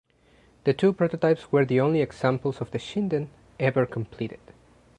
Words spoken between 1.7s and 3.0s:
only examples of the